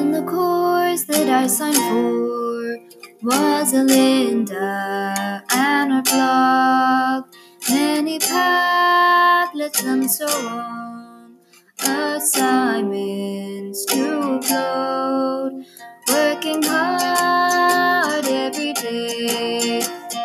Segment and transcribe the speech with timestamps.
[0.00, 2.78] The course that I signed for
[3.22, 7.24] was a Linda and her blog,
[7.68, 11.36] many Padlets and so on.
[11.80, 15.64] Assignments to upload,
[16.08, 19.80] working hard every day.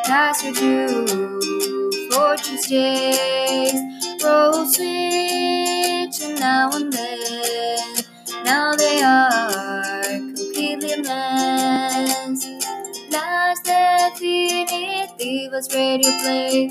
[0.05, 1.07] Task review
[2.11, 3.73] for Tuesdays,
[15.53, 16.69] Definitivas Radio Play.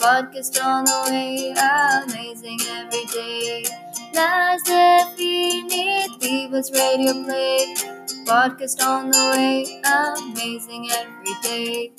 [0.00, 1.54] Podcast on the way,
[2.02, 3.64] amazing every day.
[4.12, 7.76] Las Definitivas Radio Play.
[8.26, 11.92] Podcast on the way, amazing every day.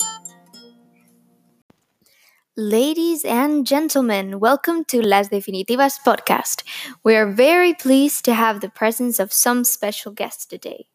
[2.54, 6.64] Ladies and gentlemen, welcome to Las Definitivas podcast.
[7.02, 10.88] We are very pleased to have the presence of some special guests today.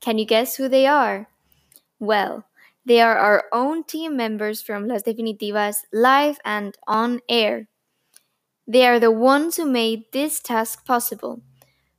[0.00, 1.28] Can you guess who they are?
[2.00, 2.44] Well,
[2.84, 7.68] they are our own team members from Las Definitivas live and on air.
[8.66, 11.42] They are the ones who made this task possible.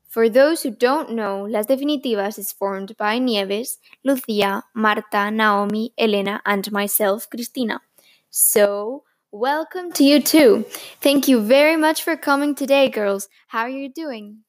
[0.07, 6.41] For those who don't know, Las Definitivas is formed by Nieves, Lucia, Marta, Naomi, Elena,
[6.45, 7.81] and myself, Cristina.
[8.29, 10.65] So, welcome to you too.
[11.01, 13.29] Thank you very much for coming today, girls.
[13.47, 14.43] How are you doing?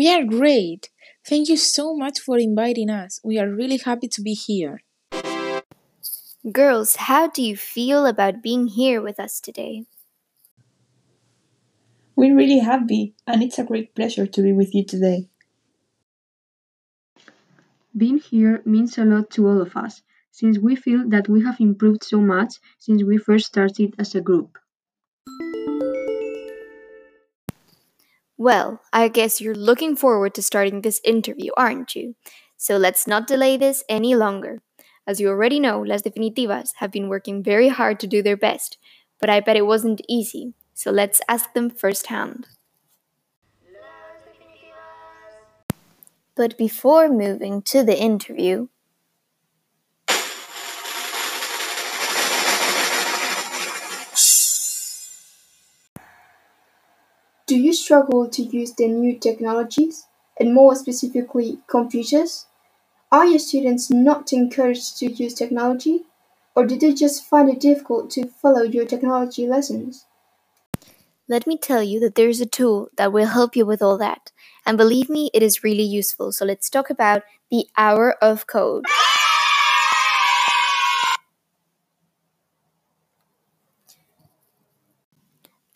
[0.00, 0.88] We are great.
[1.26, 3.20] Thank you so much for inviting us.
[3.22, 4.80] We are really happy to be here.
[6.50, 9.84] Girls, how do you feel about being here with us today?
[12.16, 15.28] We're really happy, and it's a great pleasure to be with you today.
[17.94, 21.60] Being here means a lot to all of us, since we feel that we have
[21.60, 24.56] improved so much since we first started as a group.
[28.40, 32.16] Well, I guess you're looking forward to starting this interview, aren't you?
[32.56, 34.62] So let's not delay this any longer.
[35.06, 38.78] As you already know, Las Definitivas have been working very hard to do their best,
[39.20, 42.46] but I bet it wasn't easy, so let's ask them firsthand.
[46.34, 48.68] But before moving to the interview,
[57.50, 60.06] Do you struggle to use the new technologies,
[60.38, 62.46] and more specifically, computers?
[63.10, 66.04] Are your students not encouraged to use technology,
[66.54, 70.06] or do they just find it difficult to follow your technology lessons?
[71.26, 74.30] let me tell you that there's a tool that will help you with all that.
[74.64, 76.30] And believe me, it is really useful.
[76.30, 78.84] So let's talk about the hour of code.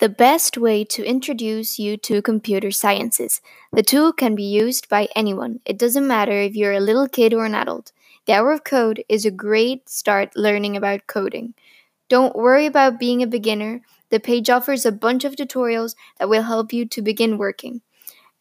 [0.04, 3.40] The best way to introduce you to computer sciences.
[3.72, 5.60] The tool can be used by anyone.
[5.64, 7.90] It doesn't matter if you're a little kid or an adult.
[8.26, 11.54] The Hour of Code is a great start learning about coding.
[12.10, 13.80] Don't worry about being a beginner.
[14.10, 17.80] The page offers a bunch of tutorials that will help you to begin working.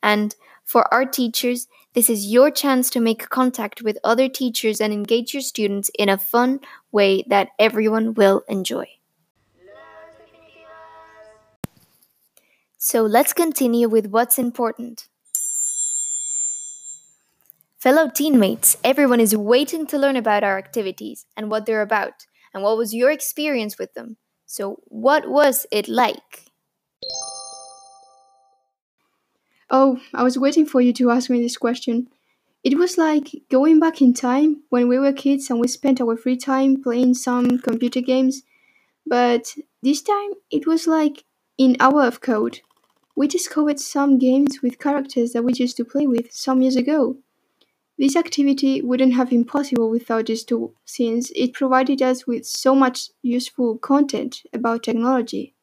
[0.02, 0.36] And
[0.66, 5.34] for our teachers, this is your chance to make contact with other teachers and engage
[5.34, 6.60] your students in a fun
[6.92, 8.86] way that everyone will enjoy.
[12.86, 15.08] So let's continue with what's important.
[17.80, 22.62] Fellow teammates, everyone is waiting to learn about our activities and what they're about, and
[22.62, 24.18] what was your experience with them.
[24.46, 26.52] So, what was it like?
[29.70, 32.10] Oh, I was waiting for you to ask me this question.
[32.66, 36.18] It was like going back in time when we were kids and we spent our
[36.18, 38.44] free time playing some computer games.
[39.08, 41.24] But this time it was like
[41.58, 42.60] in Hour of Code.
[43.16, 47.18] We discovered some games with characters that we used to play with some years ago.
[47.96, 52.74] This activity wouldn't have been possible without this tool, since it provided us with so
[52.74, 55.54] much useful content about technology.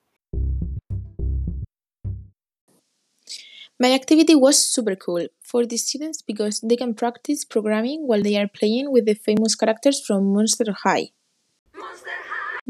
[3.81, 8.37] My activity was super cool for the students because they can practice programming while they
[8.37, 11.11] are playing with the famous characters from Monster High.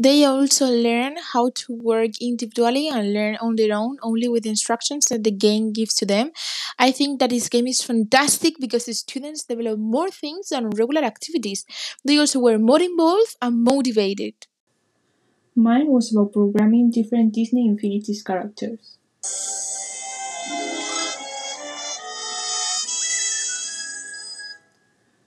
[0.01, 5.05] They also learn how to work individually and learn on their own only with instructions
[5.11, 6.31] that the game gives to them.
[6.79, 11.03] I think that this game is fantastic because the students develop more things than regular
[11.03, 11.65] activities.
[12.03, 14.33] They also were more involved and motivated.
[15.55, 18.97] Mine was about programming different Disney Infinities characters.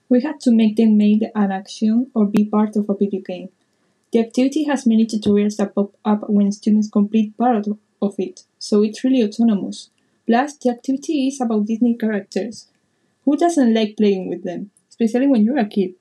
[0.09, 3.51] We had to make them make an action or be part of a video game.
[4.15, 7.67] The activity has many tutorials that pop up when students complete part
[8.01, 9.91] of it, so it's really autonomous.
[10.25, 12.69] Plus, the activity is about Disney characters.
[13.25, 15.95] Who doesn't like playing with them, especially when you're a kid?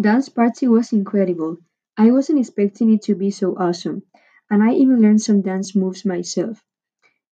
[0.00, 1.56] Dance party was incredible.
[1.96, 4.04] I wasn't expecting it to be so awesome,
[4.48, 6.64] and I even learned some dance moves myself.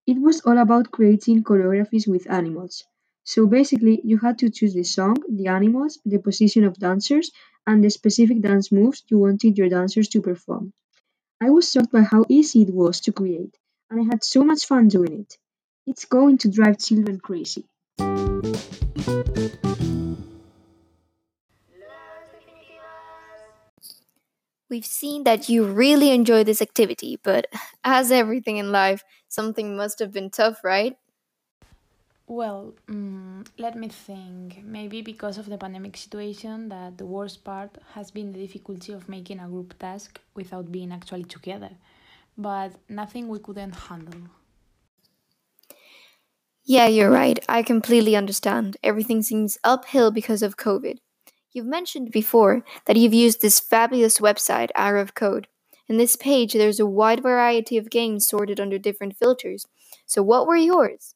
[0.05, 2.83] It was all about creating choreographies with animals.
[3.23, 7.31] So basically, you had to choose the song, the animals, the position of dancers,
[7.65, 10.73] and the specific dance moves you wanted your dancers to perform.
[11.41, 13.57] I was shocked by how easy it was to create,
[13.89, 15.37] and I had so much fun doing it.
[15.87, 17.65] It's going to drive children crazy.
[24.69, 27.47] We've seen that you really enjoy this activity, but
[27.83, 30.95] as everything in life, something must have been tough, right?
[32.33, 34.63] Well, mm, let me think.
[34.63, 39.07] Maybe because of the pandemic situation, that the worst part has been the difficulty of
[39.07, 41.69] making a group task without being actually together.
[42.35, 44.21] But nothing we couldn't handle.
[46.65, 47.37] Yeah, you're right.
[47.47, 48.77] I completely understand.
[48.81, 50.97] Everything seems uphill because of COVID.
[51.51, 55.49] You've mentioned before that you've used this fabulous website, Hour of Code.
[55.87, 59.67] In this page, there's a wide variety of games sorted under different filters.
[60.07, 61.13] So, what were yours?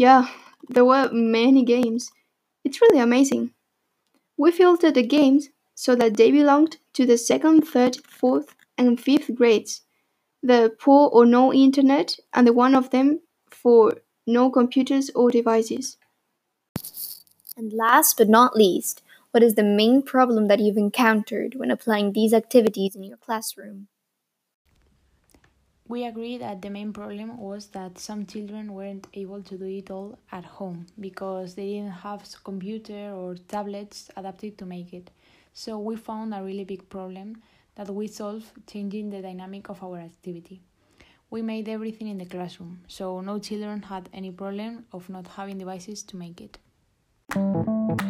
[0.00, 0.28] Yeah,
[0.70, 2.10] there were many games.
[2.64, 3.52] It's really amazing.
[4.38, 9.34] We filtered the games so that they belonged to the second, third, fourth, and fifth
[9.34, 9.82] grades.
[10.42, 13.20] The poor or no internet, and the one of them
[13.50, 15.98] for no computers or devices.
[17.56, 19.02] And last but not least,
[19.32, 23.88] what is the main problem that you've encountered when applying these activities in your classroom?
[25.90, 29.90] We agree that the main problem was that some children weren't able to do it
[29.90, 35.10] all at home because they didn't have computer or tablets adapted to make it.
[35.52, 37.42] So we found a really big problem
[37.74, 40.60] that we solved changing the dynamic of our activity.
[41.28, 45.58] We made everything in the classroom, so no children had any problem of not having
[45.58, 48.09] devices to make it.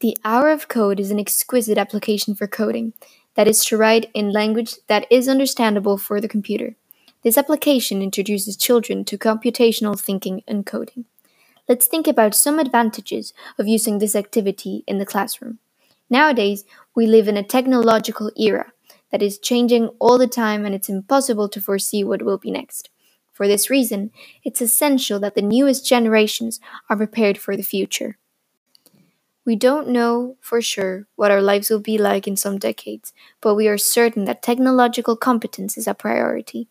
[0.00, 2.94] The Hour of Code is an exquisite application for coding
[3.34, 6.76] that is to write in language that is understandable for the computer.
[7.22, 11.04] This application introduces children to computational thinking and coding.
[11.68, 15.58] Let's think about some advantages of using this activity in the classroom.
[16.08, 16.64] Nowadays,
[16.96, 18.72] we live in a technological era
[19.12, 22.88] that is changing all the time and it's impossible to foresee what will be next.
[23.34, 24.12] For this reason,
[24.44, 26.58] it's essential that the newest generations
[26.88, 28.16] are prepared for the future.
[29.50, 33.56] We don't know for sure what our lives will be like in some decades, but
[33.56, 36.68] we are certain that technological competence is a priority.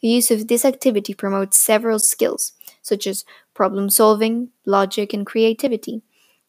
[0.00, 6.00] The use of this activity promotes several skills, such as problem solving, logic, and creativity.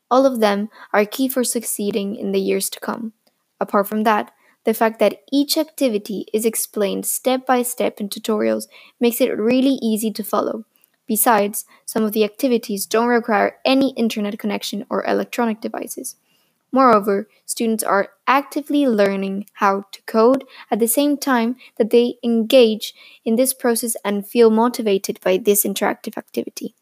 [0.09, 3.11] All of them are key for succeeding in the years to come.
[3.59, 4.31] Apart from that,
[4.63, 8.67] the fact that each activity is explained step by step in tutorials
[9.01, 10.63] makes it really easy to follow.
[11.07, 16.15] Besides, some of the activities don't require any internet connection or electronic devices.
[16.71, 22.93] Moreover, students are actively learning how to code at the same time that they engage
[23.23, 26.75] in this process and feel motivated by this interactive activity.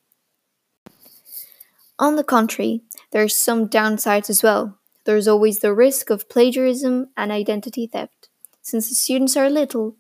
[2.00, 2.82] On the contrary,
[3.12, 4.80] there are some downsides as well.
[5.06, 8.30] There is always the risk of plagiarism and identity theft.
[8.62, 9.96] Since the students are little,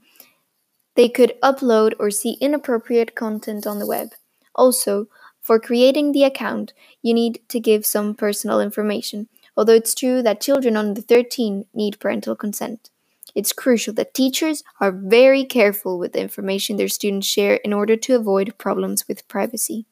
[0.95, 4.09] they could upload or see inappropriate content on the web.
[4.55, 5.07] Also,
[5.41, 10.41] for creating the account, you need to give some personal information, although it's true that
[10.41, 12.89] children under 13 need parental consent.
[13.35, 17.97] It's crucial that teachers are very careful with the information their students share in order
[17.97, 19.85] to avoid problems with privacy.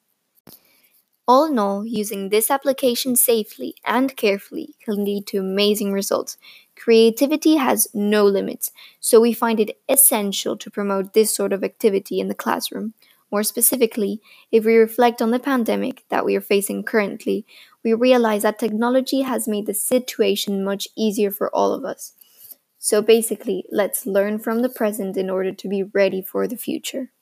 [1.26, 6.36] All in all, using this application safely and carefully can lead to amazing results.
[6.82, 12.18] Creativity has no limits, so we find it essential to promote this sort of activity
[12.18, 12.92] in the classroom.
[13.30, 14.20] More specifically,
[14.50, 17.46] if we reflect on the pandemic that we are facing currently,
[17.84, 22.14] we realize that technology has made the situation much easier for all of us.
[22.80, 27.12] So basically, let's learn from the present in order to be ready for the future.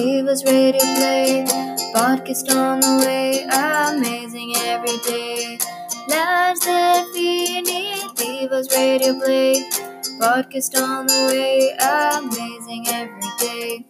[0.00, 1.44] Divas radio play,
[1.94, 5.58] podcast on the way, amazing every day.
[6.08, 9.68] Lads that we need, Divas radio play,
[10.18, 11.76] podcast on the way,
[12.16, 13.84] amazing every day.